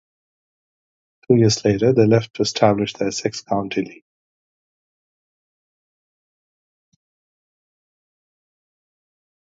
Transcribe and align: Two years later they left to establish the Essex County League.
Two 1.27 1.35
years 1.35 1.63
later 1.63 1.93
they 1.93 2.07
left 2.07 2.33
to 2.33 2.41
establish 2.41 2.93
the 2.93 3.05
Essex 3.05 3.41
County 3.41 3.81
League. 3.85 4.03